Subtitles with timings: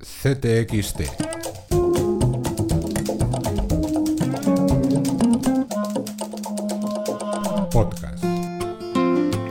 [0.00, 1.02] CTXT.
[7.70, 8.24] Podcast.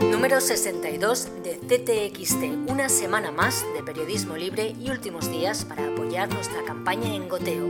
[0.02, 6.34] Número 62 de CTXT, una semana más de periodismo libre y últimos días para apoyar
[6.34, 7.68] nuestra campaña en goteo.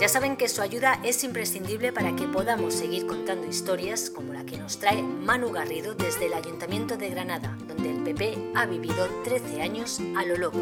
[0.00, 4.46] Ya saben que su ayuda es imprescindible para que podamos seguir contando historias como la
[4.46, 9.08] que nos trae Manu Garrido desde el Ayuntamiento de Granada, donde el PP ha vivido
[9.24, 10.60] 13 años a lo loco.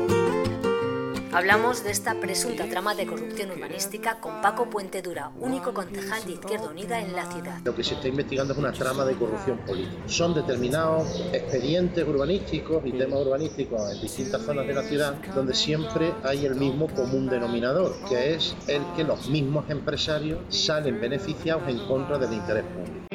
[1.30, 6.32] Hablamos de esta presunta trama de corrupción urbanística con Paco Puente Dura, único concejal de
[6.32, 7.58] Izquierda Unida en la ciudad.
[7.64, 10.02] Lo que se está investigando es una trama de corrupción política.
[10.06, 16.14] Son determinados expedientes urbanísticos y temas urbanísticos en distintas zonas de la ciudad donde siempre
[16.24, 21.78] hay el mismo común denominador, que es el que los mismos empresarios salen beneficiados en
[21.86, 23.07] contra del interés público.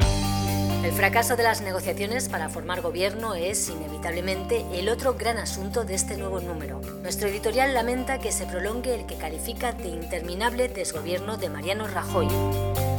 [0.83, 5.95] El fracaso de las negociaciones para formar gobierno es inevitablemente el otro gran asunto de
[5.95, 6.81] este nuevo número.
[7.01, 12.27] Nuestro editorial lamenta que se prolongue el que califica de interminable desgobierno de Mariano Rajoy.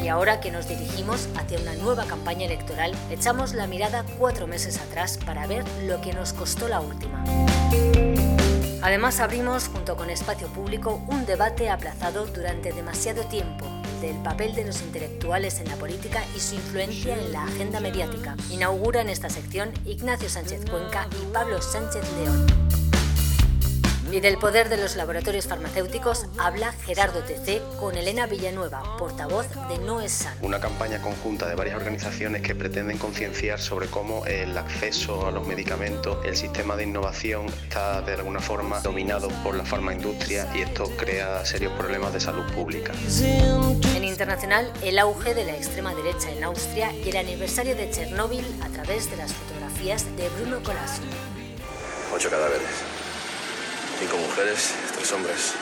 [0.02, 4.80] Y ahora que nos dirigimos hacia una nueva campaña electoral, echamos la mirada cuatro meses
[4.80, 7.22] atrás para ver lo que nos costó la última.
[8.80, 13.66] Además abrimos, junto con Espacio Público, un debate aplazado durante demasiado tiempo
[14.04, 18.36] del papel de los intelectuales en la política y su influencia en la agenda mediática.
[18.50, 22.83] Inaugura en esta sección Ignacio Sánchez Cuenca y Pablo Sánchez León.
[24.10, 29.78] Y del poder de los laboratorios farmacéuticos habla Gerardo TC con Elena Villanueva, portavoz de
[29.78, 30.36] No es Sano.
[30.42, 35.46] Una campaña conjunta de varias organizaciones que pretenden concienciar sobre cómo el acceso a los
[35.46, 40.84] medicamentos, el sistema de innovación está de alguna forma dominado por la farmaindustria y esto
[40.96, 42.92] crea serios problemas de salud pública.
[43.96, 48.44] En internacional, el auge de la extrema derecha en Austria y el aniversario de Chernóbil
[48.62, 51.02] a través de las fotografías de Bruno Colasso.
[52.14, 53.03] Ocho cadáveres.
[53.98, 55.54] Cinco mujeres, tres hombres.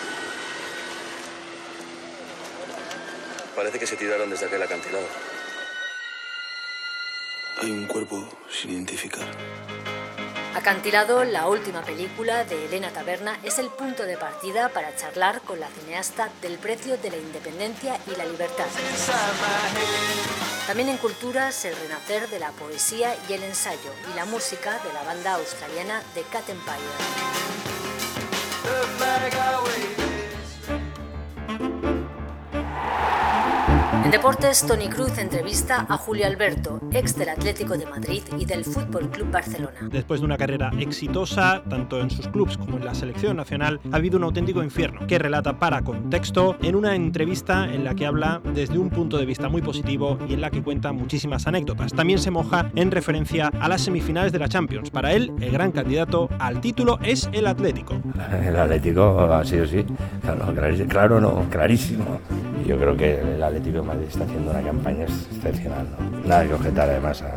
[3.55, 5.07] Parece que se tiraron desde aquel acantilado.
[7.61, 9.27] Hay un cuerpo sin identificar.
[10.55, 15.61] Acantilado, la última película de Elena Taberna, es el punto de partida para charlar con
[15.61, 18.67] la cineasta del precio de la independencia y la libertad.
[20.67, 24.93] También en culturas, el renacer de la poesía y el ensayo, y la música de
[24.93, 27.82] la banda australiana The Cat Empire.
[34.05, 38.65] En deportes, Tony Cruz entrevista a Julio Alberto, ex del Atlético de Madrid y del
[38.65, 39.89] Fútbol Club Barcelona.
[39.93, 43.97] Después de una carrera exitosa, tanto en sus clubes como en la selección nacional, ha
[43.97, 48.43] habido un auténtico infierno que relata para contexto en una entrevista en la que habla
[48.53, 51.93] desde un punto de vista muy positivo y en la que cuenta muchísimas anécdotas.
[51.93, 54.91] También se moja en referencia a las semifinales de la Champions.
[54.91, 57.95] Para él, el gran candidato al título es el Atlético.
[58.43, 59.85] El Atlético ha sido sí,
[60.23, 62.19] claro, claro no, clarísimo.
[62.67, 65.87] Yo creo que el Atlético Madrid está haciendo una campaña excepcional.
[65.91, 66.21] ¿no?
[66.27, 67.31] Nada que objetar además al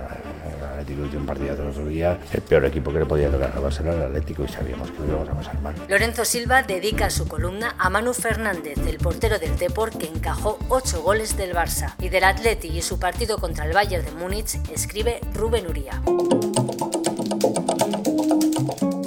[0.80, 2.18] Atlético hizo un partido el otro día.
[2.32, 5.08] El peor equipo que le podía tocar a Barcelona el Atlético y sabíamos que lo
[5.08, 5.76] íbamos a pasar mal.
[5.90, 11.02] Lorenzo Silva dedica su columna a Manu Fernández, el portero del Deport que encajó 8
[11.02, 11.96] goles del Barça.
[12.00, 16.02] Y del Atleti y su partido contra el Bayern de Múnich escribe Rubén Uría.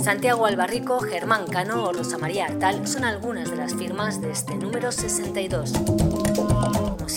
[0.02, 4.54] Santiago Albarrico, Germán Cano o Rosa María Artal son algunas de las firmas de este
[4.54, 5.74] número 62.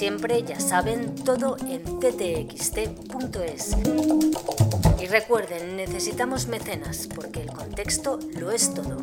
[0.02, 3.78] Siempre, ya saben, todo en ttxt.es.
[5.00, 8.98] Y recuerden, necesitamos mecenas porque el contexto lo es todo.